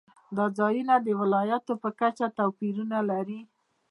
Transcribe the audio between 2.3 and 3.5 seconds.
توپیرونه لري.